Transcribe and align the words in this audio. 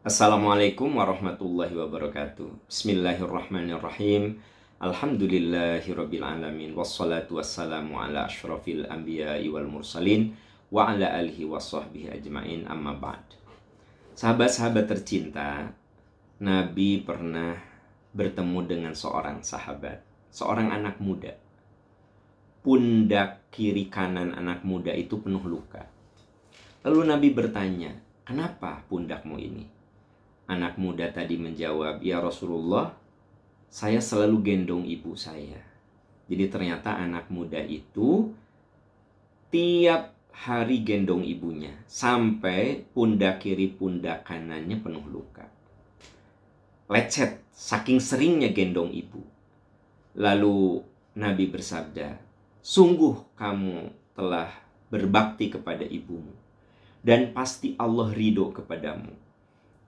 Assalamualaikum 0.00 0.96
warahmatullahi 0.96 1.76
wabarakatuh. 1.76 2.72
Bismillahirrahmanirrahim. 2.72 4.40
Alhamdulillahirabbil 4.80 6.24
alamin 6.24 6.72
wassalatu 6.72 7.36
wassalamu 7.36 8.00
ala 8.00 8.24
asyrafil 8.24 8.88
anbiya'i 8.88 9.52
wal 9.52 9.68
mursalin 9.68 10.32
wa 10.72 10.88
ala 10.88 11.04
alihi 11.04 11.44
washabbihi 11.44 12.16
ajmain 12.16 12.64
amma 12.64 12.96
ba'd. 12.96 13.36
Sahabat-sahabat 14.16 14.88
tercinta, 14.88 15.68
Nabi 16.40 17.04
pernah 17.04 17.60
bertemu 18.16 18.58
dengan 18.64 18.96
seorang 18.96 19.44
sahabat, 19.44 20.00
seorang 20.32 20.72
anak 20.80 20.96
muda. 20.96 21.36
Pundak 22.64 23.52
kiri 23.52 23.92
kanan 23.92 24.32
anak 24.32 24.64
muda 24.64 24.96
itu 24.96 25.20
penuh 25.20 25.44
luka. 25.44 25.84
Lalu 26.88 27.04
Nabi 27.04 27.28
bertanya, 27.36 28.00
"Kenapa 28.24 28.80
pundakmu 28.88 29.36
ini?" 29.36 29.79
Anak 30.50 30.82
muda 30.82 31.06
tadi 31.14 31.38
menjawab, 31.38 32.02
"Ya 32.02 32.18
Rasulullah, 32.18 32.90
saya 33.70 34.02
selalu 34.02 34.42
gendong 34.42 34.82
ibu 34.82 35.14
saya." 35.14 35.62
Jadi 36.26 36.50
ternyata 36.50 36.98
anak 36.98 37.30
muda 37.30 37.62
itu 37.62 38.34
tiap 39.54 40.14
hari 40.34 40.82
gendong 40.82 41.22
ibunya 41.22 41.74
sampai 41.86 42.82
pundak 42.90 43.46
kiri 43.46 43.70
pundak 43.70 44.26
kanannya 44.26 44.78
penuh 44.82 45.06
luka. 45.06 45.46
Lecet 46.90 47.46
saking 47.54 48.02
seringnya 48.02 48.50
gendong 48.50 48.90
ibu. 48.90 49.22
Lalu 50.18 50.82
Nabi 51.14 51.46
bersabda, 51.46 52.18
"Sungguh 52.58 53.38
kamu 53.38 53.90
telah 54.18 54.50
berbakti 54.90 55.50
kepada 55.54 55.86
ibumu 55.86 56.34
dan 57.06 57.30
pasti 57.30 57.78
Allah 57.78 58.10
ridho 58.10 58.50
kepadamu." 58.50 59.29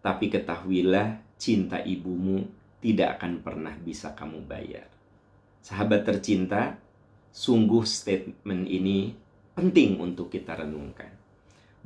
Tapi 0.03 0.29
ketahuilah 0.29 1.23
cinta 1.39 1.79
ibumu 1.79 2.43
tidak 2.83 3.23
akan 3.23 3.39
pernah 3.39 3.75
bisa 3.79 4.13
kamu 4.19 4.43
bayar. 4.43 4.91
Sahabat 5.63 6.03
tercinta, 6.03 6.75
sungguh 7.31 7.87
statement 7.87 8.67
ini 8.67 9.15
penting 9.55 10.03
untuk 10.03 10.35
kita 10.35 10.59
renungkan. 10.59 11.15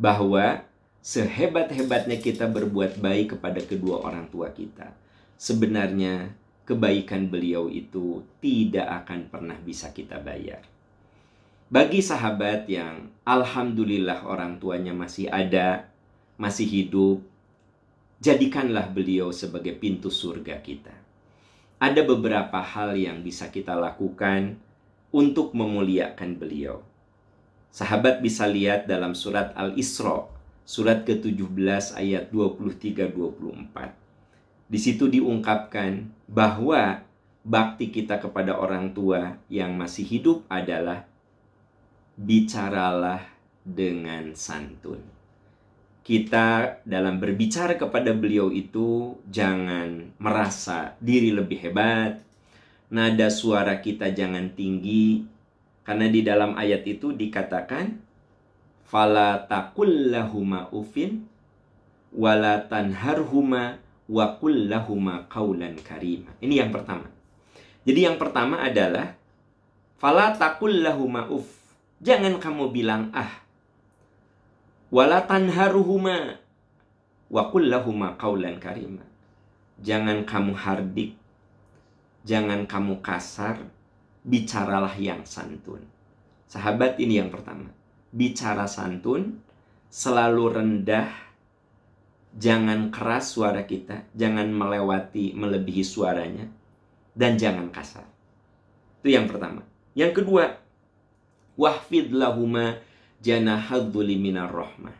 Bahwa 0.00 0.64
sehebat-hebatnya 1.04 2.16
kita 2.18 2.48
berbuat 2.48 2.98
baik 2.98 3.36
kepada 3.36 3.60
kedua 3.60 4.00
orang 4.00 4.32
tua 4.32 4.48
kita, 4.48 4.96
sebenarnya 5.36 6.32
kebaikan 6.64 7.28
beliau 7.28 7.68
itu 7.68 8.24
tidak 8.40 9.04
akan 9.04 9.28
pernah 9.28 9.56
bisa 9.60 9.92
kita 9.92 10.18
bayar. 10.18 10.64
Bagi 11.66 12.00
sahabat 12.00 12.66
yang 12.70 13.10
alhamdulillah 13.26 14.24
orang 14.24 14.58
tuanya 14.62 14.94
masih 14.94 15.30
ada, 15.30 15.90
masih 16.38 16.66
hidup, 16.66 17.22
jadikanlah 18.20 18.88
beliau 18.88 19.28
sebagai 19.32 19.76
pintu 19.76 20.08
surga 20.08 20.60
kita. 20.64 20.94
Ada 21.76 22.08
beberapa 22.08 22.64
hal 22.64 22.96
yang 22.96 23.20
bisa 23.20 23.52
kita 23.52 23.76
lakukan 23.76 24.56
untuk 25.12 25.52
memuliakan 25.52 26.40
beliau. 26.40 26.80
Sahabat 27.68 28.24
bisa 28.24 28.48
lihat 28.48 28.88
dalam 28.88 29.12
surat 29.12 29.52
Al-Isra, 29.52 30.24
surat 30.64 31.04
ke-17 31.04 31.92
ayat 31.92 32.32
23-24. 32.32 33.92
Di 34.66 34.78
situ 34.80 35.12
diungkapkan 35.12 36.08
bahwa 36.24 37.04
bakti 37.44 37.92
kita 37.92 38.16
kepada 38.18 38.56
orang 38.56 38.96
tua 38.96 39.36
yang 39.52 39.76
masih 39.76 40.08
hidup 40.08 40.48
adalah 40.48 41.04
bicaralah 42.16 43.20
dengan 43.60 44.32
santun 44.32 45.15
kita 46.06 46.78
dalam 46.86 47.18
berbicara 47.18 47.74
kepada 47.74 48.14
beliau 48.14 48.54
itu 48.54 49.18
jangan 49.26 50.14
merasa 50.22 50.94
diri 51.02 51.34
lebih 51.34 51.58
hebat. 51.66 52.22
Nada 52.94 53.26
suara 53.26 53.82
kita 53.82 54.14
jangan 54.14 54.54
tinggi 54.54 55.26
karena 55.82 56.06
di 56.06 56.22
dalam 56.22 56.54
ayat 56.54 56.86
itu 56.86 57.10
dikatakan 57.10 57.98
fala 58.86 59.50
taqullahuma 59.50 60.70
ufin 60.70 61.26
wala 62.14 62.62
tanharhuma 62.62 63.82
wa 64.06 64.26
kullahuma 64.38 65.26
qaulan 65.26 65.74
karima. 65.82 66.30
Ini 66.38 66.62
yang 66.62 66.70
pertama. 66.70 67.10
Jadi 67.82 68.06
yang 68.06 68.14
pertama 68.14 68.62
adalah 68.62 69.18
fala 69.98 70.38
taqullahuma 70.38 71.34
uf. 71.34 71.50
Jangan 71.98 72.38
kamu 72.38 72.70
bilang 72.70 73.10
ah 73.10 73.45
wala 74.90 75.26
tanharuhuma 75.26 76.38
wa 77.30 77.42
kullahuma 77.50 78.14
qaulan 78.14 78.58
karima. 78.62 79.02
Jangan 79.76 80.24
kamu 80.24 80.56
hardik, 80.56 81.18
jangan 82.24 82.64
kamu 82.64 83.04
kasar, 83.04 83.60
bicaralah 84.24 84.94
yang 84.96 85.22
santun. 85.28 85.84
Sahabat 86.48 86.96
ini 86.96 87.20
yang 87.20 87.28
pertama. 87.28 87.68
Bicara 88.08 88.64
santun, 88.64 89.42
selalu 89.92 90.44
rendah, 90.48 91.12
jangan 92.32 92.88
keras 92.88 93.36
suara 93.36 93.68
kita, 93.68 94.08
jangan 94.16 94.48
melewati, 94.48 95.36
melebihi 95.36 95.84
suaranya, 95.84 96.48
dan 97.12 97.36
jangan 97.36 97.68
kasar. 97.68 98.08
Itu 99.04 99.12
yang 99.12 99.28
pertama. 99.28 99.60
Yang 99.92 100.22
kedua, 100.24 100.56
wahfid 101.60 102.12
lahuma 102.16 102.80
janahadzuli 103.26 104.14
minar 104.14 104.54
rahmah. 104.54 104.94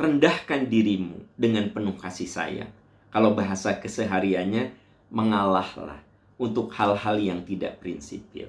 Rendahkan 0.00 0.64
dirimu 0.72 1.28
dengan 1.36 1.68
penuh 1.68 1.92
kasih 2.00 2.24
sayang. 2.24 2.72
Kalau 3.12 3.36
bahasa 3.36 3.76
kesehariannya, 3.76 4.72
mengalahlah 5.12 6.00
untuk 6.40 6.72
hal-hal 6.72 7.20
yang 7.20 7.44
tidak 7.44 7.84
prinsipil. 7.84 8.48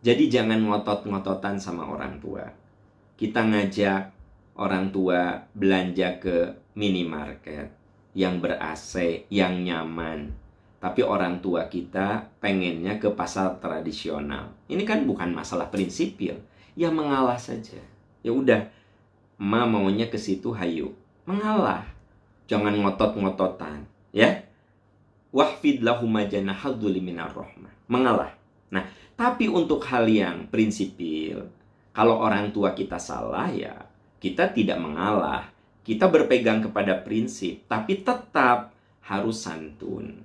Jadi 0.00 0.32
jangan 0.32 0.64
ngotot-ngototan 0.64 1.60
sama 1.60 1.84
orang 1.84 2.20
tua. 2.20 2.48
Kita 3.20 3.44
ngajak 3.44 4.02
orang 4.56 4.88
tua 4.88 5.44
belanja 5.52 6.16
ke 6.20 6.36
minimarket 6.76 7.68
yang 8.16 8.40
ber-AC, 8.40 9.26
yang 9.28 9.60
nyaman. 9.60 10.32
Tapi 10.80 11.00
orang 11.00 11.40
tua 11.40 11.66
kita 11.72 12.28
pengennya 12.40 13.00
ke 13.00 13.12
pasar 13.16 13.56
tradisional. 13.58 14.52
Ini 14.68 14.84
kan 14.84 15.08
bukan 15.08 15.32
masalah 15.32 15.72
prinsipil 15.72 16.36
ya 16.78 16.90
mengalah 16.90 17.38
saja. 17.38 17.80
Ya 18.22 18.30
udah, 18.30 18.70
ma 19.38 19.66
maunya 19.66 20.06
ke 20.06 20.18
situ 20.18 20.54
hayu. 20.54 20.94
Mengalah. 21.26 21.86
Jangan 22.44 22.76
ngotot-ngototan, 22.76 23.88
ya. 24.12 24.44
Wahfid 25.34 25.82
lahuma 25.82 26.22
janahadzuli 26.28 27.00
minar 27.00 27.32
rahmah. 27.32 27.72
Mengalah. 27.90 28.36
Nah, 28.70 28.86
tapi 29.16 29.48
untuk 29.50 29.82
hal 29.88 30.06
yang 30.06 30.46
prinsipil, 30.52 31.48
kalau 31.94 32.20
orang 32.20 32.52
tua 32.52 32.74
kita 32.76 33.00
salah 33.00 33.50
ya 33.50 33.94
kita 34.24 34.56
tidak 34.56 34.80
mengalah. 34.80 35.52
Kita 35.84 36.08
berpegang 36.08 36.64
kepada 36.64 36.96
prinsip, 37.04 37.68
tapi 37.68 38.00
tetap 38.00 38.72
harus 39.04 39.36
santun. 39.44 40.24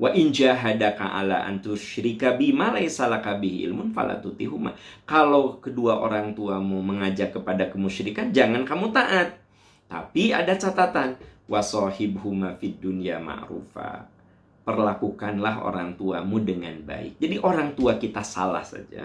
Wa 0.00 0.16
in 0.16 0.32
jahadaka 0.32 1.12
ala 1.12 1.44
an 1.44 1.60
tusyrika 1.60 2.32
bima 2.32 2.72
laisa 2.72 3.04
laka 3.04 3.36
bihi 3.36 3.68
ilmun 3.68 3.92
fala 3.92 4.16
tutihuma. 4.16 4.72
Kalau 5.04 5.60
kedua 5.60 6.00
orang 6.00 6.32
tuamu 6.32 6.80
mengajak 6.80 7.36
kepada 7.36 7.68
kemusyrikan, 7.68 8.32
jangan 8.32 8.64
kamu 8.64 8.96
taat. 8.96 9.36
Tapi 9.92 10.32
ada 10.32 10.56
catatan, 10.56 11.20
wasohibhuma 11.44 12.56
fid 12.56 12.80
dunya 12.80 13.20
ma'rufa. 13.20 14.08
Perlakukanlah 14.64 15.68
orang 15.68 15.92
tuamu 16.00 16.40
dengan 16.40 16.80
baik. 16.80 17.20
Jadi 17.20 17.36
orang 17.44 17.76
tua 17.76 18.00
kita 18.00 18.24
salah 18.24 18.64
saja, 18.64 19.04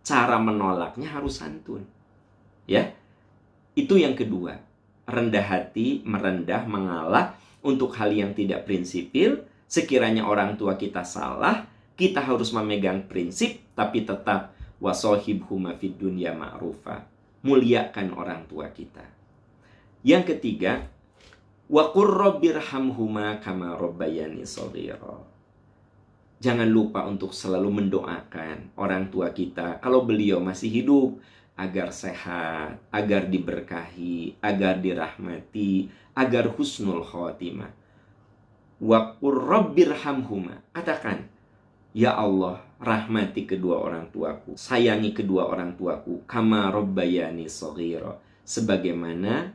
cara 0.00 0.40
menolaknya 0.40 1.12
harus 1.12 1.44
santun. 1.44 1.84
Ya. 2.64 2.96
Itu 3.76 4.00
yang 4.00 4.16
kedua. 4.16 4.56
Rendah 5.04 5.44
hati, 5.44 6.00
merendah, 6.08 6.64
mengalah 6.64 7.36
untuk 7.60 7.92
hal 7.98 8.14
yang 8.14 8.32
tidak 8.32 8.64
prinsipil, 8.64 9.44
Sekiranya 9.68 10.28
orang 10.28 10.54
tua 10.60 10.76
kita 10.76 11.02
salah, 11.02 11.66
kita 11.96 12.18
harus 12.18 12.50
memegang 12.50 13.06
prinsip 13.06 13.62
tapi 13.76 14.02
tetap 14.02 14.56
wasohib 14.82 15.46
huma 15.48 15.78
fid 15.78 15.96
dunya 15.96 16.34
ma'rufa. 16.34 17.06
Muliakan 17.42 18.14
orang 18.14 18.46
tua 18.46 18.70
kita. 18.70 19.02
Yang 20.02 20.34
ketiga, 20.34 20.86
wa 21.70 21.90
qurrabbirhamhuma 21.90 23.42
kama 23.42 23.74
rabbayani 23.78 24.42
shaghira. 24.46 25.22
Jangan 26.42 26.66
lupa 26.66 27.06
untuk 27.06 27.30
selalu 27.30 27.86
mendoakan 27.86 28.74
orang 28.74 29.14
tua 29.14 29.30
kita 29.30 29.78
kalau 29.78 30.02
beliau 30.02 30.42
masih 30.42 30.70
hidup 30.70 31.22
agar 31.54 31.94
sehat, 31.94 32.82
agar 32.90 33.30
diberkahi, 33.30 34.42
agar 34.42 34.82
dirahmati, 34.82 35.86
agar 36.18 36.50
husnul 36.50 37.06
khotimah 37.06 37.81
wa 38.82 39.14
qurrabbirhamhuma. 39.22 40.74
Katakan, 40.74 41.30
Ya 41.94 42.18
Allah, 42.18 42.64
rahmati 42.82 43.46
kedua 43.46 43.78
orang 43.78 44.10
tuaku, 44.10 44.58
sayangi 44.58 45.14
kedua 45.14 45.46
orang 45.46 45.78
tuaku, 45.78 46.26
kama 46.26 46.72
rabbayani 46.74 47.46
saghira. 47.46 48.18
Sebagaimana 48.42 49.54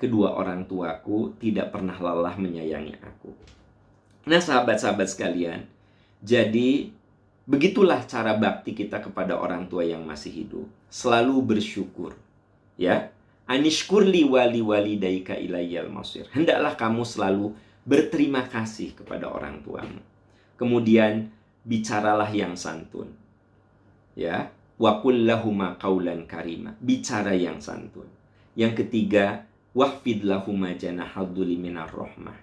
kedua 0.00 0.32
orang 0.40 0.64
tuaku 0.64 1.36
tidak 1.36 1.68
pernah 1.74 1.94
lelah 2.00 2.32
menyayangi 2.40 2.96
aku. 3.02 3.30
Nah, 4.24 4.38
sahabat-sahabat 4.38 5.10
sekalian, 5.10 5.66
jadi 6.22 6.94
begitulah 7.44 8.06
cara 8.06 8.38
bakti 8.38 8.72
kita 8.72 9.02
kepada 9.02 9.34
orang 9.34 9.66
tua 9.66 9.82
yang 9.82 10.06
masih 10.06 10.30
hidup. 10.30 10.66
Selalu 10.88 11.36
bersyukur. 11.42 12.14
Ya. 12.78 13.10
Anishkurli 13.50 14.22
wali 14.22 14.62
wali 14.62 14.94
daika 14.96 15.34
ilayyal 15.34 15.90
masir. 15.90 16.30
Hendaklah 16.30 16.78
kamu 16.78 17.02
selalu 17.02 17.52
berterima 17.82 18.46
kasih 18.46 18.94
kepada 18.94 19.30
orang 19.30 19.62
tuamu. 19.62 20.02
Kemudian 20.58 21.34
bicaralah 21.66 22.30
yang 22.30 22.54
santun. 22.54 23.10
Ya, 24.14 24.54
wa 24.78 25.02
kullahuma 25.02 25.78
qaulan 25.78 26.26
karima. 26.30 26.76
Bicara 26.78 27.34
yang 27.34 27.58
santun. 27.58 28.06
Yang 28.54 28.84
ketiga, 28.86 29.48
wahfid 29.72 30.22
lahuma 30.22 30.76
janahadzuli 30.76 31.56
minar 31.56 31.90
rahmah. 31.90 32.36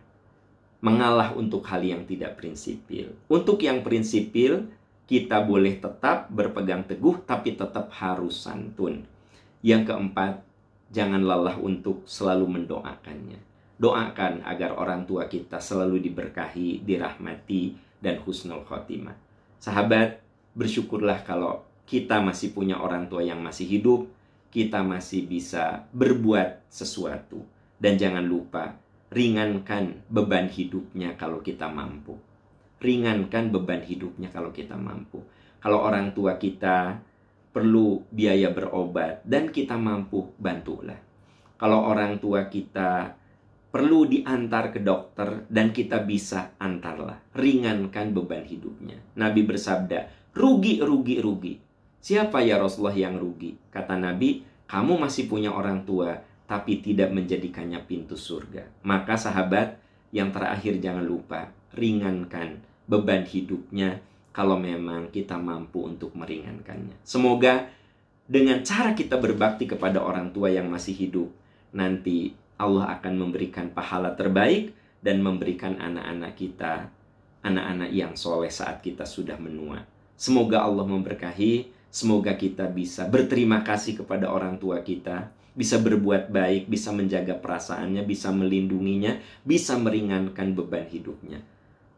Mengalah 0.80 1.36
untuk 1.36 1.68
hal 1.68 1.84
yang 1.84 2.08
tidak 2.08 2.40
prinsipil. 2.40 3.12
Untuk 3.28 3.60
yang 3.62 3.84
prinsipil, 3.84 4.72
kita 5.06 5.44
boleh 5.44 5.82
tetap 5.82 6.32
berpegang 6.32 6.88
teguh 6.88 7.20
tapi 7.28 7.58
tetap 7.58 7.92
harus 8.00 8.46
santun. 8.46 9.04
Yang 9.60 9.92
keempat, 9.92 10.40
jangan 10.90 11.22
lelah 11.22 11.60
untuk 11.60 12.08
selalu 12.08 12.48
mendoakannya. 12.48 13.49
Doakan 13.80 14.44
agar 14.44 14.76
orang 14.76 15.08
tua 15.08 15.32
kita 15.32 15.64
selalu 15.64 16.04
diberkahi, 16.04 16.84
dirahmati, 16.84 17.80
dan 18.04 18.20
husnul 18.20 18.68
khotimah. 18.68 19.16
Sahabat, 19.60 20.20
bersyukurlah 20.52 21.24
kalau 21.24 21.64
kita 21.88 22.20
masih 22.20 22.52
punya 22.52 22.76
orang 22.76 23.08
tua 23.08 23.24
yang 23.24 23.40
masih 23.40 23.64
hidup, 23.66 24.12
kita 24.52 24.84
masih 24.84 25.24
bisa 25.26 25.88
berbuat 25.96 26.68
sesuatu. 26.68 27.40
Dan 27.80 27.96
jangan 27.96 28.28
lupa, 28.28 28.76
ringankan 29.16 30.04
beban 30.12 30.52
hidupnya 30.52 31.16
kalau 31.16 31.40
kita 31.40 31.72
mampu. 31.72 32.20
Ringankan 32.84 33.52
beban 33.52 33.84
hidupnya 33.84 34.28
kalau 34.32 34.52
kita 34.52 34.76
mampu. 34.76 35.24
Kalau 35.60 35.84
orang 35.84 36.12
tua 36.12 36.36
kita 36.36 37.00
perlu 37.52 38.04
biaya 38.12 38.52
berobat 38.52 39.24
dan 39.28 39.52
kita 39.52 39.76
mampu, 39.76 40.32
bantulah. 40.40 41.00
Kalau 41.60 41.92
orang 41.92 42.24
tua 42.24 42.48
kita 42.48 43.19
perlu 43.70 44.10
diantar 44.10 44.74
ke 44.74 44.82
dokter 44.82 45.46
dan 45.50 45.70
kita 45.70 46.02
bisa 46.04 46.58
antarlah. 46.58 47.22
Ringankan 47.38 48.12
beban 48.12 48.46
hidupnya. 48.46 48.98
Nabi 49.18 49.46
bersabda, 49.46 50.34
rugi, 50.34 50.82
rugi, 50.82 51.18
rugi 51.22 51.54
Siapa 52.00 52.40
ya 52.40 52.56
Rasulullah 52.56 52.96
yang 52.96 53.20
rugi? 53.20 53.60
Kata 53.68 54.00
Nabi, 54.00 54.40
kamu 54.72 55.04
masih 55.04 55.28
punya 55.28 55.52
orang 55.52 55.84
tua, 55.84 56.16
tapi 56.48 56.80
tidak 56.80 57.12
menjadikannya 57.12 57.84
pintu 57.84 58.16
surga. 58.16 58.88
Maka 58.88 59.20
sahabat, 59.20 59.76
yang 60.16 60.32
terakhir 60.32 60.80
jangan 60.80 61.04
lupa, 61.04 61.52
ringankan 61.76 62.64
beban 62.88 63.28
hidupnya 63.28 64.00
kalau 64.32 64.56
memang 64.56 65.12
kita 65.12 65.36
mampu 65.36 65.84
untuk 65.84 66.16
meringankannya. 66.16 67.04
Semoga 67.04 67.68
dengan 68.24 68.64
cara 68.64 68.96
kita 68.96 69.20
berbakti 69.20 69.68
kepada 69.68 70.00
orang 70.00 70.32
tua 70.32 70.48
yang 70.48 70.72
masih 70.72 70.96
hidup, 70.96 71.28
nanti 71.76 72.32
Allah 72.60 72.92
akan 73.00 73.14
memberikan 73.16 73.72
pahala 73.72 74.14
terbaik 74.14 74.76
dan 75.00 75.24
memberikan 75.24 75.80
anak-anak 75.80 76.36
kita 76.36 76.92
anak-anak 77.40 77.96
yang 77.96 78.20
soleh 78.20 78.52
saat 78.52 78.84
kita 78.84 79.08
sudah 79.08 79.40
menua. 79.40 79.88
Semoga 80.20 80.68
Allah 80.68 80.84
memberkahi 80.84 81.80
Semoga 81.90 82.38
kita 82.38 82.70
bisa 82.70 83.10
berterima 83.10 83.66
kasih 83.66 83.98
kepada 83.98 84.30
orang 84.30 84.62
tua 84.62 84.86
kita, 84.86 85.34
bisa 85.58 85.82
berbuat 85.82 86.30
baik, 86.30 86.70
bisa 86.70 86.94
menjaga 86.94 87.34
perasaannya, 87.34 88.06
bisa 88.06 88.30
melindunginya, 88.30 89.18
bisa 89.42 89.74
meringankan 89.74 90.54
beban 90.54 90.86
hidupnya. 90.86 91.42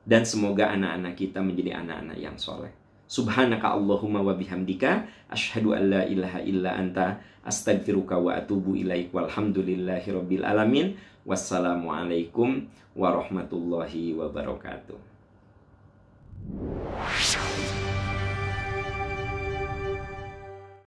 Dan 0.07 0.23
semoga 0.23 0.71
anak-anak 0.71 1.13
kita 1.19 1.43
menjadi 1.43 1.83
anak-anak 1.83 2.17
yang 2.17 2.39
soleh. 2.39 2.71
Subhanaka 3.11 3.75
Allahumma 3.75 4.23
wa 4.23 4.31
bihamdika 4.31 5.03
asyhadu 5.27 5.75
an 5.75 5.91
la 5.91 6.07
ilaha 6.07 6.39
illa 6.47 6.79
anta 6.79 7.19
astagfiruka 7.43 8.15
wa 8.15 8.39
atubu 8.39 8.79
ilaik 8.79 9.11
walhamdulillahi 9.11 10.15
rabbil 10.15 10.47
alamin. 10.47 10.95
Wassalamualaikum 11.27 12.71
warahmatullahi 12.95 14.15
wabarakatuh. 14.15 14.95